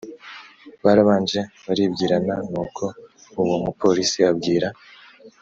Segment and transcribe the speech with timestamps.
[0.83, 2.85] barabanje baribwirana nuko
[3.41, 4.67] uwo mupolice abwira